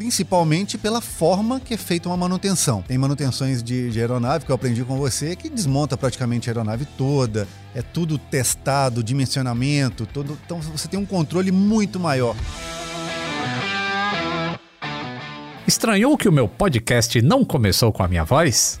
[0.00, 2.80] principalmente pela forma que é feita uma manutenção.
[2.80, 6.86] Tem manutenções de, de aeronave que eu aprendi com você que desmonta praticamente a aeronave
[6.96, 12.34] toda, é tudo testado, dimensionamento, todo, então você tem um controle muito maior.
[15.66, 18.80] Estranhou que o meu podcast não começou com a minha voz?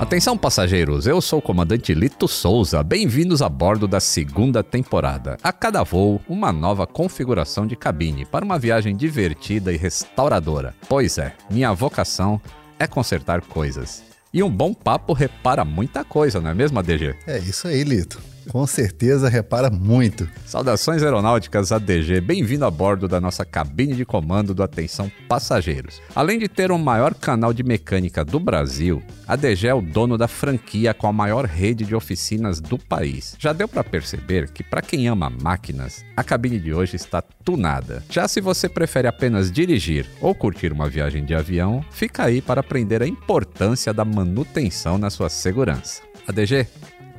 [0.00, 2.82] Atenção passageiros, eu sou o comandante Lito Souza.
[2.82, 5.36] Bem-vindos a bordo da segunda temporada.
[5.42, 10.74] A cada voo, uma nova configuração de cabine para uma viagem divertida e restauradora.
[10.88, 12.40] Pois é, minha vocação
[12.78, 14.02] é consertar coisas.
[14.32, 17.16] E um bom papo repara muita coisa, não é mesmo, ADG?
[17.26, 18.18] É isso aí, Lito.
[18.48, 20.28] Com certeza repara muito.
[20.46, 26.00] Saudações aeronáuticas ADG, bem-vindo a bordo da nossa cabine de comando do Atenção Passageiros.
[26.14, 30.16] Além de ter o maior canal de mecânica do Brasil, a DG é o dono
[30.16, 33.36] da franquia com a maior rede de oficinas do país.
[33.38, 38.02] Já deu para perceber que para quem ama máquinas, a cabine de hoje está tunada.
[38.10, 42.60] Já se você prefere apenas dirigir ou curtir uma viagem de avião, fica aí para
[42.60, 46.02] aprender a importância da manutenção na sua segurança.
[46.26, 46.66] ADG,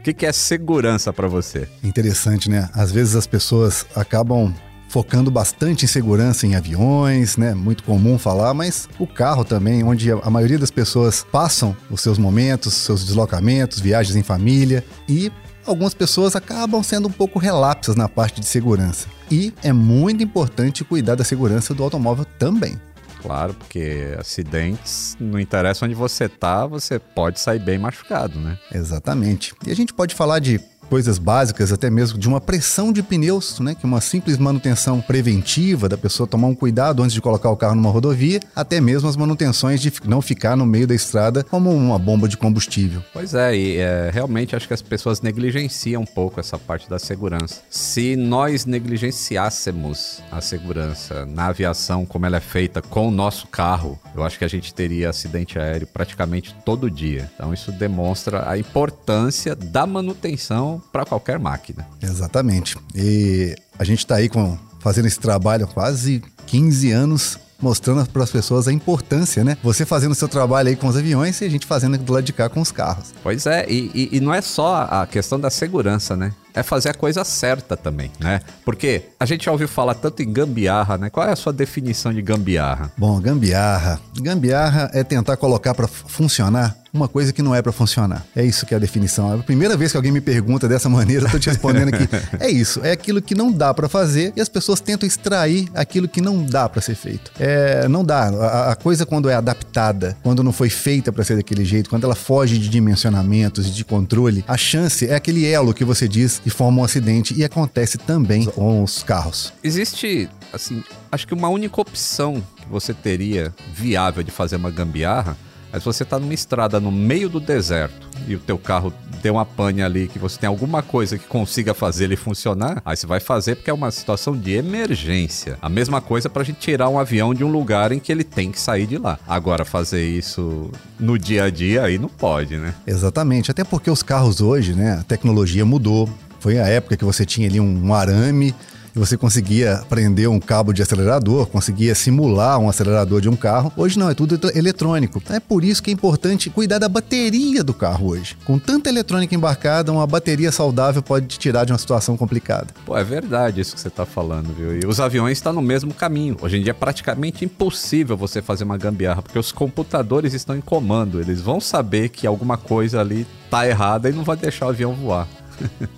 [0.02, 1.68] o que, que é segurança para você?
[1.84, 2.68] Interessante, né?
[2.74, 4.52] Às vezes as pessoas acabam
[4.90, 7.54] focando bastante em segurança em aviões, né?
[7.54, 12.18] Muito comum falar, mas o carro também, onde a maioria das pessoas passam os seus
[12.18, 15.32] momentos, seus deslocamentos, viagens em família e
[15.68, 19.08] algumas pessoas acabam sendo um pouco relapsas na parte de segurança.
[19.30, 22.76] E é muito importante cuidar da segurança do automóvel também.
[23.22, 28.58] Claro, porque acidentes, não interessa onde você tá, você pode sair bem machucado, né?
[28.74, 29.54] Exatamente.
[29.66, 30.59] E a gente pode falar de
[30.91, 33.74] coisas básicas, até mesmo de uma pressão de pneus, né?
[33.74, 37.75] Que uma simples manutenção preventiva da pessoa tomar um cuidado antes de colocar o carro
[37.75, 41.97] numa rodovia, até mesmo as manutenções de não ficar no meio da estrada como uma
[41.97, 43.02] bomba de combustível.
[43.13, 47.00] Pois é, e é, realmente acho que as pessoas negligenciam um pouco essa parte da
[47.00, 47.62] segurança.
[47.69, 53.97] Se nós negligenciássemos a segurança na aviação como ela é feita com o nosso carro,
[54.13, 57.31] eu acho que a gente teria acidente aéreo praticamente todo dia.
[57.35, 61.88] Então isso demonstra a importância da manutenção para qualquer máquina.
[62.02, 62.78] Exatamente.
[62.96, 68.24] E a gente está aí com, fazendo esse trabalho há quase 15 anos mostrando para
[68.24, 69.58] as pessoas a importância, né?
[69.64, 72.24] Você fazendo o seu trabalho aí com os aviões e a gente fazendo do lado
[72.24, 73.14] de cá com os carros.
[73.22, 76.34] Pois é, e, e, e não é só a questão da segurança, né?
[76.54, 78.42] É fazer a coisa certa também, né?
[78.64, 81.10] Porque a gente já ouviu falar tanto em gambiarra, né?
[81.10, 82.92] Qual é a sua definição de gambiarra?
[82.98, 84.00] Bom, gambiarra.
[84.20, 88.26] Gambiarra é tentar colocar para funcionar uma coisa que não é para funcionar.
[88.36, 89.32] É isso que é a definição.
[89.32, 92.08] É a primeira vez que alguém me pergunta dessa maneira, eu tô te respondendo aqui.
[92.40, 96.08] é isso, é aquilo que não dá para fazer e as pessoas tentam extrair aquilo
[96.08, 97.32] que não dá para ser feito.
[97.40, 98.28] É, não dá.
[98.28, 102.04] A, a, coisa quando é adaptada, quando não foi feita para ser daquele jeito, quando
[102.04, 106.50] ela foge de dimensionamentos de controle, a chance é aquele elo que você diz e
[106.50, 109.53] forma um acidente e acontece também com os carros.
[109.63, 115.38] Existe, assim, acho que uma única opção que você teria viável de fazer uma gambiarra
[115.72, 119.46] mas você está numa estrada no meio do deserto e o teu carro deu uma
[119.46, 123.20] pane ali que você tem alguma coisa que consiga fazer ele funcionar, aí você vai
[123.20, 125.58] fazer porque é uma situação de emergência.
[125.61, 128.23] A mesma coisa para a gente tirar um avião de um lugar em que ele
[128.23, 129.17] tem que sair de lá.
[129.28, 132.73] Agora fazer isso no dia a dia aí não pode, né?
[132.85, 136.09] Exatamente, até porque os carros hoje, né, a tecnologia mudou.
[136.41, 138.53] Foi a época que você tinha ali um arame
[138.96, 143.72] e você conseguia prender um cabo de acelerador, conseguia simular um acelerador de um carro.
[143.78, 145.22] Hoje não, é tudo eletrônico.
[145.23, 148.35] Então é por isso que é importante cuidar da bateria do carro hoje.
[148.43, 152.73] Com tanta eletrônica embarcada, uma bateria saudável pode te tirar de uma situação complicada.
[152.87, 154.76] Pô, é verdade isso que você está falando, viu?
[154.76, 156.37] E os aviões estão no mesmo caminho.
[156.41, 160.61] Hoje em dia é praticamente impossível você fazer uma gambiarra, porque os computadores estão em
[160.61, 161.22] comando.
[161.22, 164.94] Eles vão saber que alguma coisa ali tá errada e não vai deixar o avião
[164.94, 165.28] voar.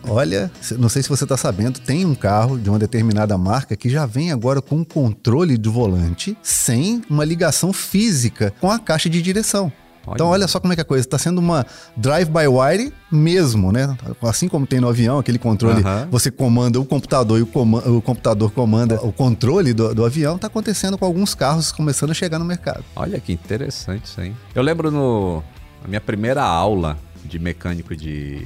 [0.07, 3.89] Olha, não sei se você está sabendo, tem um carro de uma determinada marca que
[3.89, 9.10] já vem agora com um controle do volante sem uma ligação física com a caixa
[9.10, 9.71] de direção.
[10.06, 10.15] Olha.
[10.15, 11.65] Então, olha só como é que a coisa está sendo uma
[11.95, 13.95] drive-by-wire mesmo, né?
[14.21, 15.81] Assim como tem no avião, aquele controle,
[16.12, 20.48] você comanda o computador e o, o computador comanda o controle do, do avião, está
[20.48, 22.83] acontecendo com alguns carros começando a chegar no mercado.
[22.95, 24.33] Olha que interessante isso aí.
[24.54, 25.42] Eu lembro no,
[25.81, 28.45] na minha primeira aula de mecânico de,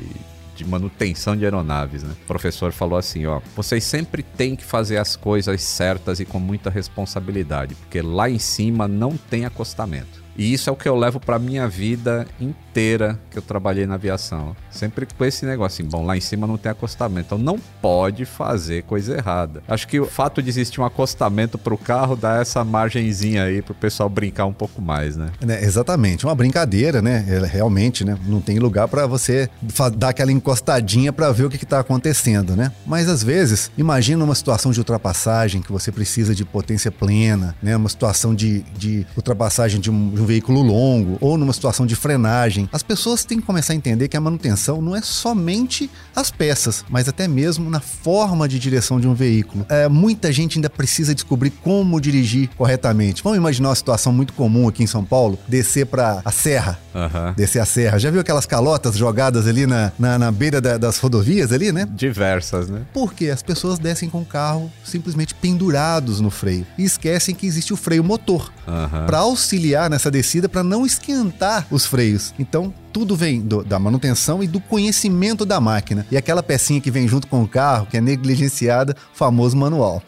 [0.58, 2.14] de manutenção de aeronaves, né?
[2.24, 6.40] O professor falou assim, ó, vocês sempre têm que fazer as coisas certas e com
[6.40, 10.17] muita responsabilidade, porque lá em cima não tem acostamento.
[10.38, 13.96] E isso é o que eu levo para minha vida inteira que eu trabalhei na
[13.96, 14.56] aviação.
[14.70, 18.24] Sempre com esse negócio assim, bom, lá em cima não tem acostamento, então não pode
[18.24, 19.64] fazer coisa errada.
[19.68, 23.62] Acho que o fato de existir um acostamento para o carro dá essa margenzinha aí
[23.62, 25.32] para o pessoal brincar um pouco mais, né?
[25.48, 27.26] É, exatamente, uma brincadeira, né?
[27.52, 28.18] Realmente, né?
[28.28, 29.50] Não tem lugar para você
[29.96, 32.72] dar aquela encostadinha para ver o que está acontecendo, né?
[32.86, 37.76] Mas às vezes, imagina uma situação de ultrapassagem que você precisa de potência plena, né?
[37.76, 41.96] Uma situação de, de ultrapassagem de um, de um veículo longo ou numa situação de
[41.96, 42.70] frenagem.
[42.72, 46.86] As pessoas têm que começar a entender que a manutenção não é somente as peças,
[46.90, 49.66] mas até mesmo na forma de direção de um veículo.
[49.70, 53.24] É, muita gente ainda precisa descobrir como dirigir corretamente.
[53.24, 56.80] Vamos imaginar uma situação muito comum aqui em São Paulo: descer para a serra.
[56.94, 57.34] Uhum.
[57.36, 58.00] Descer a serra.
[58.00, 61.88] Já viu aquelas calotas jogadas ali na, na, na beira da, das rodovias ali, né?
[61.96, 62.82] Diversas, né?
[62.94, 67.74] Porque as pessoas descem com o carro simplesmente pendurados no freio e esquecem que existe
[67.74, 69.06] o freio motor uhum.
[69.06, 72.34] para auxiliar nessa descida para não esquentar os freios.
[72.40, 76.06] Então, tudo vem do, da manutenção e do conhecimento da máquina.
[76.10, 80.02] E aquela pecinha que vem junto com o carro, que é negligenciada, famoso manual.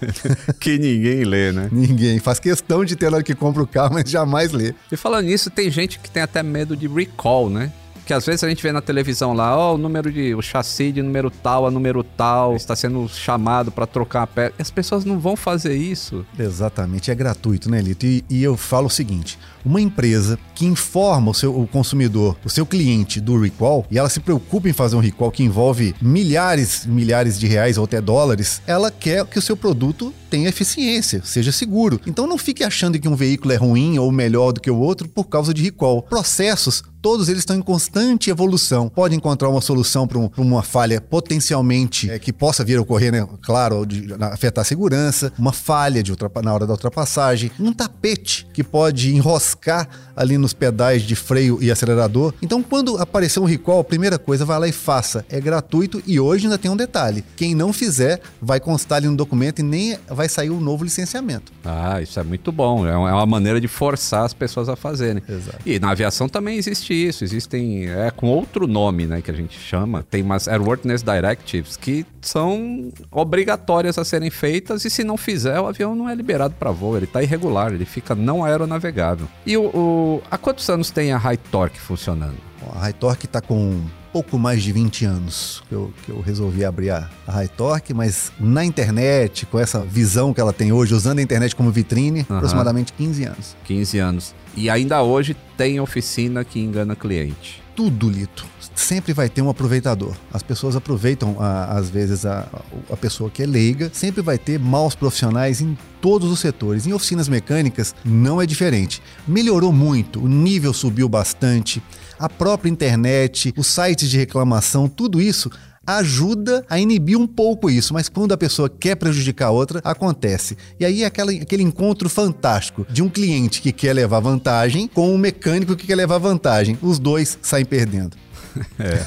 [0.58, 1.68] que ninguém lê, né?
[1.70, 2.18] Ninguém.
[2.18, 4.74] Faz questão de ter na hora que compra o carro, mas jamais lê.
[4.90, 7.70] E falando nisso, tem gente que tem até medo de recall, né?
[8.10, 10.42] Que às vezes a gente vê na televisão lá, ó, oh, o número de o
[10.42, 14.52] chassi de número tal a número tal está sendo chamado para trocar a peça.
[14.58, 16.26] As pessoas não vão fazer isso.
[16.36, 18.04] Exatamente, é gratuito, né, Lito?
[18.04, 22.50] E, e eu falo o seguinte: uma empresa que informa o seu o consumidor, o
[22.50, 26.84] seu cliente do recall, e ela se preocupa em fazer um recall que envolve milhares,
[26.86, 31.52] milhares de reais ou até dólares, ela quer que o seu produto tenha eficiência, seja
[31.52, 32.00] seguro.
[32.06, 35.08] Então não fique achando que um veículo é ruim ou melhor do que o outro
[35.08, 36.02] por causa de recall.
[36.02, 38.88] Processos todos eles estão em constante evolução.
[38.88, 43.12] Pode encontrar uma solução para um, uma falha potencialmente é, que possa vir a ocorrer,
[43.12, 43.26] né?
[43.42, 46.10] claro, de, afetar a segurança, uma falha de
[46.42, 51.70] na hora da ultrapassagem, um tapete que pode enroscar ali nos pedais de freio e
[51.70, 52.34] acelerador.
[52.42, 55.24] Então, quando aparecer um recall, a primeira coisa, vai lá e faça.
[55.30, 59.16] É gratuito e hoje ainda tem um detalhe: quem não fizer, vai constar ali no
[59.16, 61.52] documento e nem vai sair um novo licenciamento.
[61.64, 62.86] Ah, isso é muito bom.
[62.86, 65.22] É uma maneira de forçar as pessoas a fazerem.
[65.26, 65.58] Exato.
[65.64, 67.24] E na aviação também existe isso.
[67.24, 70.02] Existem, é com outro nome, né, que a gente chama.
[70.02, 75.66] Tem umas Airworthiness Directives que são obrigatórias a serem feitas e se não fizer, o
[75.66, 76.96] avião não é liberado para voo.
[76.96, 79.26] Ele está irregular, ele fica não aeronavegável.
[79.46, 82.36] E o, o, há quantos anos tem a High Torque funcionando?
[82.74, 83.80] A High Torque está com
[84.12, 87.94] pouco mais de 20 anos que eu, que eu resolvi abrir a, a High Torque,
[87.94, 92.26] mas na internet, com essa visão que ela tem hoje, usando a internet como vitrine,
[92.28, 92.36] uhum.
[92.36, 93.56] aproximadamente 15 anos.
[93.64, 94.34] 15 anos.
[94.56, 97.62] E ainda hoje tem oficina que engana cliente.
[97.74, 98.46] Tudo, Lito
[98.80, 100.16] sempre vai ter um aproveitador.
[100.32, 102.48] As pessoas aproveitam, a, às vezes, a,
[102.90, 103.90] a pessoa que é leiga.
[103.92, 106.86] Sempre vai ter maus profissionais em todos os setores.
[106.86, 109.02] Em oficinas mecânicas não é diferente.
[109.28, 111.82] Melhorou muito, o nível subiu bastante,
[112.18, 115.50] a própria internet, os sites de reclamação, tudo isso
[115.86, 120.56] ajuda a inibir um pouco isso, mas quando a pessoa quer prejudicar a outra, acontece.
[120.78, 125.12] E aí é aquela, aquele encontro fantástico de um cliente que quer levar vantagem com
[125.12, 126.78] um mecânico que quer levar vantagem.
[126.82, 128.16] Os dois saem perdendo.
[128.78, 129.06] é.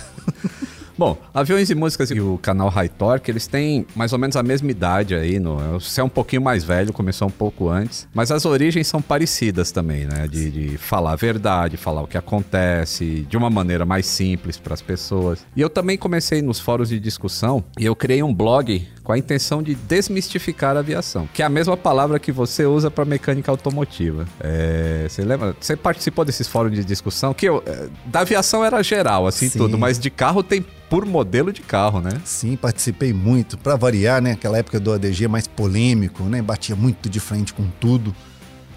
[0.97, 4.43] Bom, Aviões e Músicas e o canal High Torque, eles têm mais ou menos a
[4.43, 5.39] mesma idade aí.
[5.39, 8.07] No, você é um pouquinho mais velho, começou um pouco antes.
[8.13, 10.27] Mas as origens são parecidas também, né?
[10.27, 14.75] De, de falar a verdade, falar o que acontece de uma maneira mais simples para
[14.75, 15.45] as pessoas.
[15.55, 19.17] E eu também comecei nos fóruns de discussão e eu criei um blog com a
[19.17, 23.51] intenção de desmistificar a aviação, que é a mesma palavra que você usa para mecânica
[23.51, 24.25] automotiva.
[24.39, 25.55] É, você lembra?
[25.59, 29.57] Você participou desses fóruns de discussão que eu, é, da aviação era geral, assim Sim.
[29.57, 32.11] tudo, mas de carro tem por modelo de carro, né?
[32.23, 33.57] Sim, participei muito.
[33.57, 34.33] Para variar, né?
[34.33, 36.41] Aquela época do ADG mais polêmico, né?
[36.41, 38.15] Batia muito de frente com tudo.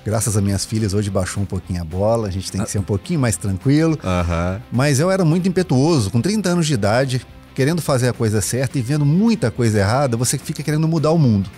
[0.05, 2.79] Graças a minhas filhas, hoje baixou um pouquinho a bola, a gente tem que ser
[2.79, 3.99] um pouquinho mais tranquilo.
[4.03, 4.61] Uhum.
[4.71, 7.27] Mas eu era muito impetuoso, com 30 anos de idade,
[7.57, 11.19] querendo fazer a coisa certa e vendo muita coisa errada, você fica querendo mudar o
[11.19, 11.49] mundo.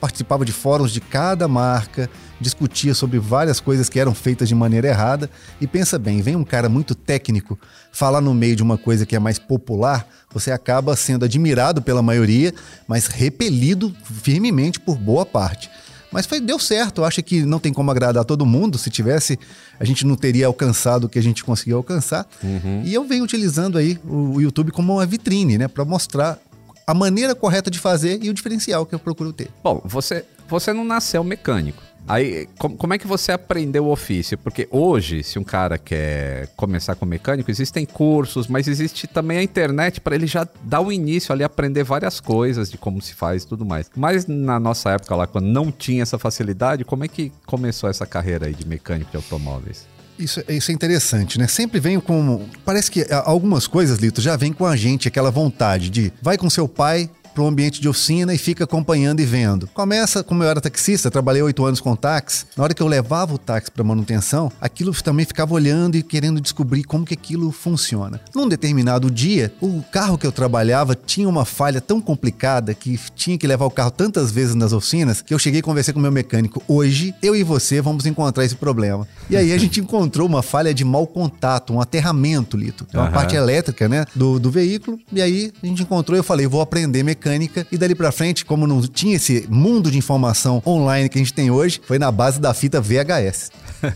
[0.00, 2.08] Participava de fóruns de cada marca,
[2.40, 5.28] discutia sobre várias coisas que eram feitas de maneira errada.
[5.60, 7.58] E pensa bem, vem um cara muito técnico
[7.90, 12.00] falar no meio de uma coisa que é mais popular, você acaba sendo admirado pela
[12.00, 12.54] maioria,
[12.86, 15.68] mas repelido firmemente por boa parte.
[16.14, 17.00] Mas foi, deu certo.
[17.00, 18.78] Eu acho que não tem como agradar todo mundo.
[18.78, 19.36] Se tivesse,
[19.80, 22.24] a gente não teria alcançado o que a gente conseguiu alcançar.
[22.40, 22.82] Uhum.
[22.84, 25.66] E eu venho utilizando aí o, o YouTube como uma vitrine, né?
[25.66, 26.38] Para mostrar
[26.86, 29.50] a maneira correta de fazer e o diferencial que eu procuro ter.
[29.60, 31.82] Bom, você, você não nasceu mecânico.
[32.06, 34.36] Aí, como, como é que você aprendeu o ofício?
[34.36, 39.42] Porque hoje, se um cara quer começar com mecânico, existem cursos, mas existe também a
[39.42, 43.42] internet para ele já dar o início ali, aprender várias coisas de como se faz
[43.42, 43.90] e tudo mais.
[43.96, 48.06] Mas na nossa época lá, quando não tinha essa facilidade, como é que começou essa
[48.06, 49.86] carreira aí de mecânico de automóveis?
[50.18, 51.48] Isso, isso é interessante, né?
[51.48, 52.46] Sempre vem com.
[52.64, 56.48] Parece que algumas coisas, Lito, já vem com a gente aquela vontade de vai com
[56.48, 59.66] seu pai, para o ambiente de oficina e fica acompanhando e vendo.
[59.74, 62.46] Começa, como eu era taxista, trabalhei oito anos com táxi.
[62.56, 66.40] Na hora que eu levava o táxi para manutenção, aquilo também ficava olhando e querendo
[66.40, 68.20] descobrir como que aquilo funciona.
[68.34, 73.36] Num determinado dia, o carro que eu trabalhava tinha uma falha tão complicada que tinha
[73.36, 76.02] que levar o carro tantas vezes nas oficinas que eu cheguei a conversar com o
[76.02, 76.62] meu mecânico.
[76.68, 79.08] Hoje, eu e você vamos encontrar esse problema.
[79.28, 82.86] E aí a gente encontrou uma falha de mau contato, um aterramento, Lito.
[82.92, 83.12] É uma uhum.
[83.12, 84.98] parte elétrica, né, do, do veículo.
[85.12, 87.66] E aí a gente encontrou e eu falei, vou aprender mecânica mecânica.
[87.72, 91.32] E dali para frente, como não tinha esse mundo de informação online que a gente
[91.32, 93.50] tem hoje, foi na base da fita VHS.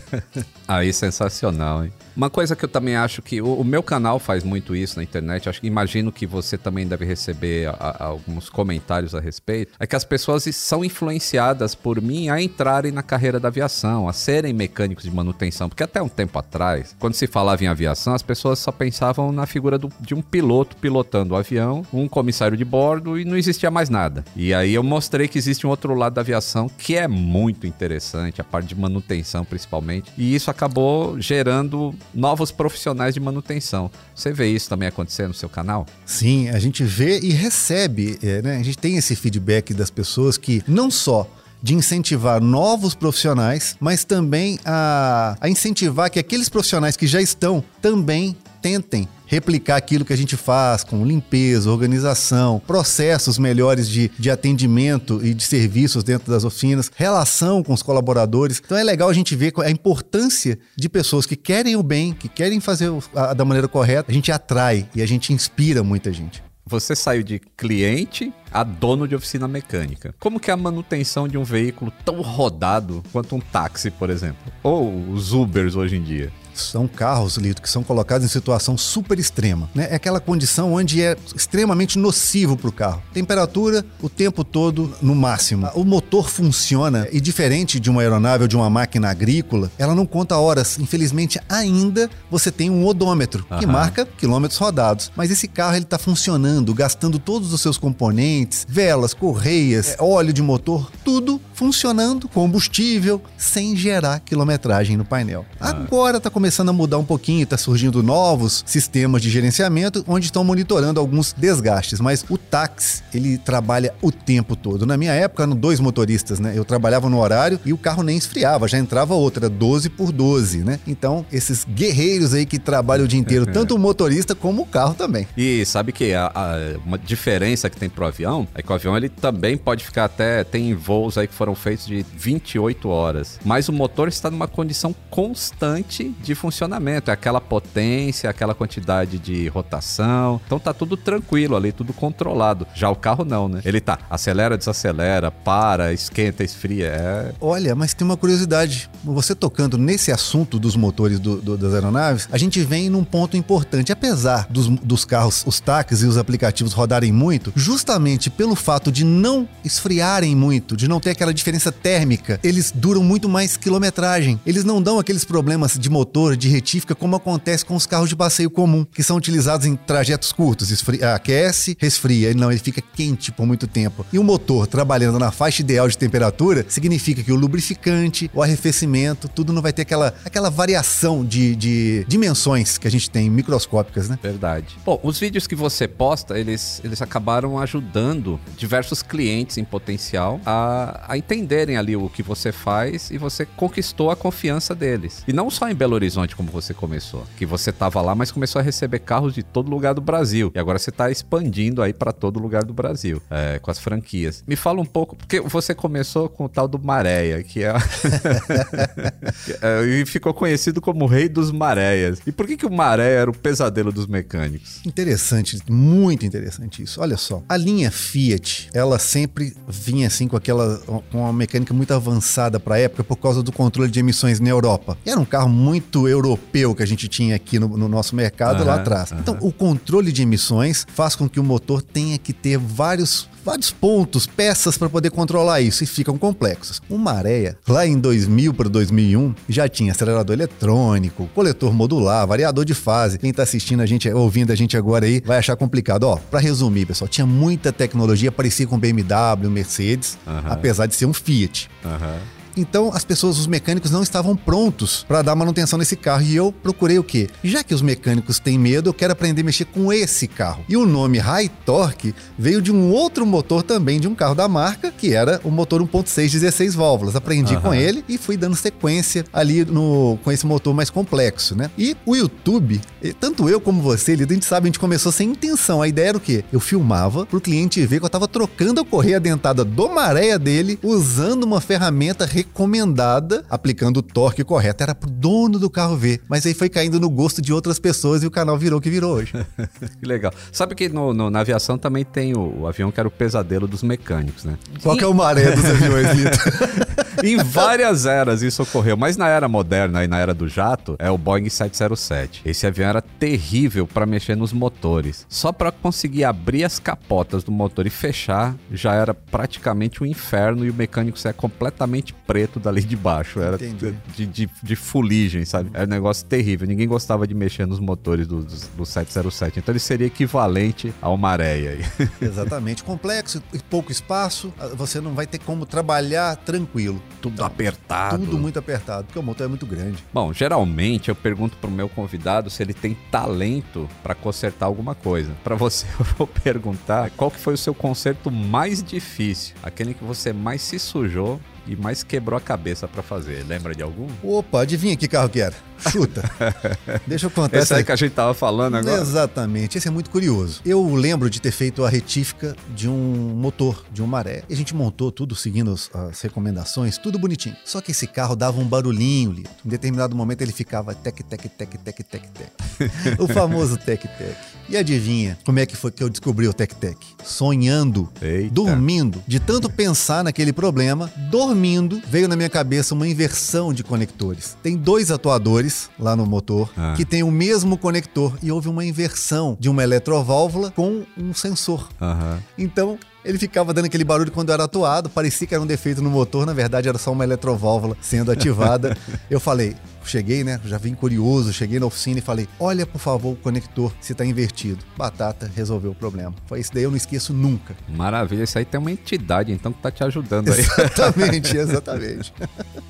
[0.67, 1.93] Aí, sensacional, hein?
[2.19, 5.03] Uma coisa que eu também acho que o, o, meu canal faz muito isso na
[5.03, 9.87] internet, acho, imagino que você também deve receber a, a, alguns comentários a respeito, é
[9.87, 14.51] que as pessoas são influenciadas por mim a entrarem na carreira da aviação, a serem
[14.51, 18.59] mecânicos de manutenção, porque até um tempo atrás, quando se falava em aviação, as pessoas
[18.59, 23.17] só pensavam na figura do, de um piloto pilotando o avião, um comissário de bordo
[23.17, 24.25] e não existia mais nada.
[24.35, 28.41] E aí eu mostrei que existe um outro lado da aviação que é muito interessante,
[28.41, 33.89] a parte de manutenção principalmente, e isso acabou gerando novos profissionais de manutenção.
[34.15, 35.85] Você vê isso também acontecer no seu canal?
[36.05, 38.57] Sim, a gente vê e recebe, é, né?
[38.57, 41.27] A gente tem esse feedback das pessoas que não só
[41.61, 47.63] de incentivar novos profissionais, mas também a, a incentivar que aqueles profissionais que já estão
[47.81, 54.29] também tentem replicar aquilo que a gente faz com limpeza, organização, processos melhores de, de
[54.29, 58.61] atendimento e de serviços dentro das oficinas, relação com os colaboradores.
[58.63, 62.27] Então é legal a gente ver a importância de pessoas que querem o bem, que
[62.27, 64.11] querem fazer a, da maneira correta.
[64.11, 66.43] A gente atrai e a gente inspira muita gente.
[66.65, 70.13] Você saiu de cliente a dono de oficina mecânica.
[70.19, 74.51] Como que é a manutenção de um veículo tão rodado quanto um táxi, por exemplo?
[74.63, 76.31] Ou os Ubers hoje em dia?
[76.59, 79.69] São carros, Lito, que são colocados em situação super extrema.
[79.73, 79.87] Né?
[79.91, 83.01] É aquela condição onde é extremamente nocivo para o carro.
[83.13, 85.69] Temperatura o tempo todo no máximo.
[85.73, 90.05] O motor funciona e diferente de uma aeronave ou de uma máquina agrícola, ela não
[90.05, 90.77] conta horas.
[90.79, 95.11] Infelizmente, ainda você tem um odômetro que marca quilômetros rodados.
[95.15, 100.33] Mas esse carro ele está funcionando, gastando todos os seus componentes, velas, correias, é, óleo
[100.33, 105.45] de motor, tudo funcionando, combustível, sem gerar quilometragem no painel.
[105.59, 105.69] Ah.
[105.69, 110.25] Agora está começando começando a mudar um pouquinho, está surgindo novos sistemas de gerenciamento onde
[110.25, 114.83] estão monitorando alguns desgastes, mas o táxi, ele trabalha o tempo todo.
[114.83, 116.53] Na minha época, eram dois motoristas, né?
[116.55, 120.63] Eu trabalhava no horário e o carro nem esfriava, já entrava outra, 12 por 12,
[120.63, 120.79] né?
[120.87, 124.95] Então, esses guerreiros aí que trabalham o dia inteiro, tanto o motorista como o carro
[124.95, 125.27] também.
[125.37, 128.97] E sabe que a, a, uma diferença que tem pro avião é que o avião
[128.97, 133.69] ele também pode ficar até, tem voos aí que foram feitos de 28 horas, mas
[133.69, 140.41] o motor está numa condição constante de funcionamento, é aquela potência, aquela quantidade de rotação.
[140.45, 142.65] Então tá tudo tranquilo ali, tudo controlado.
[142.73, 143.61] Já o carro não, né?
[143.65, 146.87] Ele tá acelera, desacelera, para, esquenta, esfria.
[146.87, 147.33] É...
[147.39, 148.89] Olha, mas tem uma curiosidade.
[149.03, 153.37] Você tocando nesse assunto dos motores do, do, das aeronaves, a gente vem num ponto
[153.37, 153.91] importante.
[153.91, 158.91] Apesar dos, dos carros, os táxis e os aplicativos rodarem muito, justamente justamente pelo fato
[158.91, 164.39] de não esfriarem muito, de não ter aquela diferença térmica, eles duram muito mais quilometragem.
[164.45, 168.15] Eles não dão aqueles problemas de motor, de retífica, como acontece com os carros de
[168.15, 170.71] passeio comum, que são utilizados em trajetos curtos.
[170.71, 172.33] Esfria, aquece, resfria.
[172.33, 174.05] Não, ele fica quente por muito tempo.
[174.11, 179.27] E o motor trabalhando na faixa ideal de temperatura significa que o lubrificante, o arrefecimento,
[179.27, 184.09] tudo não vai ter aquela, aquela variação de, de dimensões que a gente tem microscópicas,
[184.09, 184.19] né?
[184.21, 184.77] Verdade.
[184.85, 191.05] Bom, os vídeos que você posta, eles, eles acabaram ajudando diversos clientes em potencial a,
[191.07, 195.23] a entenderem ali o que você faz e você conquistou a confiança deles.
[195.27, 198.59] E não só em Belo Horizonte, como você começou, que você estava lá, mas começou
[198.59, 200.51] a receber carros de todo lugar do Brasil.
[200.53, 204.43] E agora você está expandindo aí para todo lugar do Brasil, é, com as franquias.
[204.47, 207.73] Me fala um pouco, porque você começou com o tal do Maréia, que é.
[209.61, 212.19] é e ficou conhecido como o rei dos maréias.
[212.25, 214.85] E por que, que o maré era o pesadelo dos mecânicos?
[214.85, 217.01] Interessante, muito interessante isso.
[217.01, 220.77] Olha só, a linha Fiat, ela sempre vinha assim com aquela
[221.11, 224.49] com uma mecânica muito avançada para a época por causa do controle de emissões na
[224.49, 224.97] Europa.
[225.05, 228.61] E era um carro muito europeu que a gente tinha aqui no, no nosso mercado
[228.61, 229.11] uhum, lá atrás.
[229.11, 229.19] Uhum.
[229.19, 233.71] Então, o controle de emissões faz com que o motor tenha que ter vários vários
[233.71, 236.81] pontos, peças para poder controlar isso e ficam complexos.
[236.89, 242.73] O Maréia, lá em 2000 para 2001, já tinha acelerador eletrônico, coletor modular, variador de
[242.73, 243.17] fase.
[243.17, 246.03] Quem está assistindo a gente, ouvindo a gente agora aí, vai achar complicado.
[246.03, 250.51] Ó, para resumir, pessoal, tinha muita tecnologia, parecia com BMW, Mercedes, uhum.
[250.51, 251.69] apesar de ser um Fiat.
[251.83, 252.38] Uhum.
[252.55, 256.51] Então as pessoas, os mecânicos não estavam prontos para dar manutenção nesse carro e eu
[256.51, 257.29] procurei o quê?
[257.43, 260.63] Já que os mecânicos têm medo, eu quero aprender a mexer com esse carro.
[260.67, 264.47] E o nome High Torque veio de um outro motor também de um carro da
[264.47, 267.15] marca, que era o motor 1.6 16 válvulas.
[267.15, 267.61] Aprendi uhum.
[267.61, 271.69] com ele e fui dando sequência ali no com esse motor mais complexo, né?
[271.77, 272.81] E o YouTube,
[273.19, 275.81] tanto eu como você, a gente sabe, a gente começou sem intenção.
[275.81, 276.43] A ideia era o quê?
[276.51, 280.79] Eu filmava pro cliente ver que eu tava trocando a correia dentada do maréia dele
[280.83, 284.83] usando uma ferramenta recomendada, aplicando o torque correto.
[284.83, 286.21] Era pro dono do carro ver.
[286.29, 288.89] Mas aí foi caindo no gosto de outras pessoas e o canal virou o que
[288.89, 289.33] virou hoje.
[289.99, 290.33] que legal.
[290.51, 293.67] Sabe que no, no, na aviação também tem o, o, avião que era o pesadelo
[293.67, 294.57] dos mecânicos, né?
[294.81, 296.39] Qual que é o maré dos aviões, Lito?
[297.23, 301.09] em várias eras isso ocorreu, mas na era moderna e na era do jato é
[301.09, 302.41] o Boeing 707.
[302.45, 305.25] Esse avião era terrível para mexer nos motores.
[305.29, 310.65] Só para conseguir abrir as capotas do motor e fechar já era praticamente um inferno
[310.65, 313.39] e o mecânico saia completamente preto dali de baixo.
[313.39, 315.69] Era de, de, de, fuligem, sabe?
[315.73, 316.67] Era um negócio terrível.
[316.67, 319.59] Ninguém gostava de mexer nos motores do, do, do 707.
[319.59, 321.77] Então ele seria equivalente a uma areia.
[322.21, 322.83] Exatamente.
[322.83, 327.01] Complexo e pouco espaço, você não vai ter como trabalhar tranquilo.
[327.21, 328.25] Tudo então, apertado.
[328.25, 330.03] Tudo muito apertado, porque o motor é muito grande.
[330.13, 335.31] Bom, geralmente eu pergunto pro meu convidado se ele tem talento para consertar alguma coisa.
[335.43, 340.03] Para você, eu vou perguntar qual que foi o seu conserto mais difícil, aquele que
[340.03, 343.45] você mais se sujou e mais quebrou a cabeça para fazer.
[343.47, 344.07] Lembra de algum?
[344.23, 345.55] Opa, adivinha que carro que era?
[345.91, 346.29] Chuta.
[347.07, 347.59] Deixa eu contar.
[347.59, 348.99] Esse aí que a gente tava falando agora.
[348.99, 349.77] Exatamente.
[349.77, 350.61] Esse é muito curioso.
[350.65, 354.43] Eu lembro de ter feito a retífica de um motor, de um maré.
[354.49, 357.55] E a gente montou tudo seguindo as, as recomendações, tudo bonitinho.
[357.63, 359.49] Só que esse carro dava um barulhinho, Lito.
[359.65, 362.51] Em determinado momento ele ficava tec, tec, tec, tec, tec, tec.
[363.19, 364.35] o famoso tec, tec.
[364.67, 366.97] E adivinha como é que foi que eu descobri o tec, tec?
[367.23, 368.53] Sonhando, Eita.
[368.53, 369.23] dormindo.
[369.27, 371.11] De tanto pensar naquele problema,
[371.59, 374.57] dormindo, veio na minha cabeça uma inversão de conectores.
[374.63, 376.93] Tem dois atuadores lá no motor ah.
[376.95, 381.89] que tem o mesmo conector e houve uma inversão de uma eletroválvula com um sensor.
[381.99, 382.37] Uhum.
[382.57, 386.09] Então, ele ficava dando aquele barulho quando era atuado, parecia que era um defeito no
[386.09, 388.95] motor, na verdade era só uma eletroválvula sendo ativada.
[389.29, 389.75] Eu falei,
[390.09, 390.59] cheguei, né?
[390.65, 394.25] Já vim curioso, cheguei na oficina e falei: olha, por favor, o conector se tá
[394.25, 394.83] invertido.
[394.97, 396.33] Batata resolveu o problema.
[396.47, 397.75] Foi isso daí, eu não esqueço nunca.
[397.87, 400.59] Maravilha, isso aí tem uma entidade então que tá te ajudando aí.
[400.59, 402.33] Exatamente, exatamente.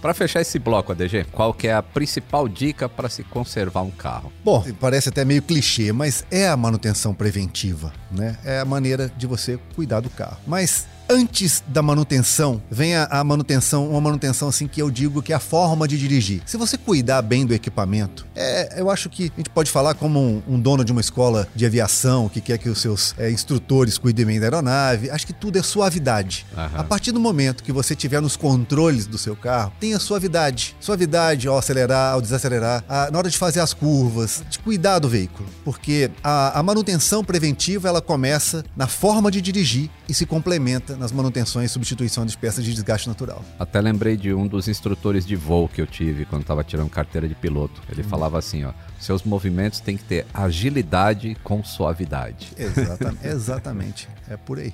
[0.02, 3.92] para fechar esse bloco, ADG, qual que é a principal dica para se conservar um
[3.92, 4.32] carro?
[4.44, 8.38] Bom, parece até meio clichê, mas é a manutenção preventiva, né?
[8.44, 10.38] É a maneira de você cuidar do carro.
[10.48, 15.34] Mas antes da manutenção, vem a, a, manutenção, uma manutenção assim que eu digo que
[15.34, 16.44] é a forma de dirigir.
[16.46, 20.20] Se você cuidar bem do equipamento, é, eu acho que a gente pode falar como
[20.20, 23.98] um, um dono de uma escola de aviação que quer que os seus é, instrutores
[23.98, 25.10] cuidem bem da aeronave.
[25.10, 26.46] Acho que tudo é suavidade.
[26.56, 26.80] Uhum.
[26.80, 30.76] A partir do momento que você tiver nos controles do seu carro, tenha suavidade.
[30.80, 35.10] Suavidade ao acelerar, ao desacelerar, a, na hora de fazer as curvas, de cuidar do
[35.10, 35.50] veículo.
[35.66, 41.12] Porque a, a manutenção preventiva ela começa na forma de dirigir e se complementa nas
[41.12, 43.44] manutenções e substituição de peças de desgaste natural.
[43.58, 47.28] Até lembrei de um dos instrutores de voo que eu tive quando estava tirando carteira
[47.28, 47.82] de piloto.
[47.90, 48.10] Ele hum.
[48.10, 52.52] falava assim, ó, seus movimentos têm que ter agilidade com suavidade.
[52.58, 54.10] Exatamente, exatamente.
[54.28, 54.74] é por aí.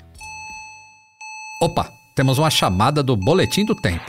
[1.62, 4.04] Opa, temos uma chamada do Boletim do Tempo.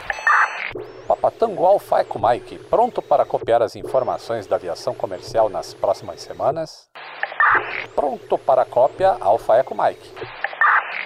[1.07, 6.21] Papa Tango Alpha Eco Mike, pronto para copiar as informações da aviação comercial nas próximas
[6.21, 6.89] semanas?
[7.95, 10.11] Pronto para cópia Alpha Eco Mike.